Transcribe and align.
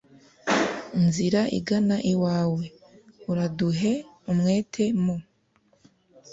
nzira 1.03 1.41
igana 1.59 1.97
iwawe, 2.11 2.63
araduhe 3.31 3.93
umwete 4.31 4.85
mu 5.03 5.15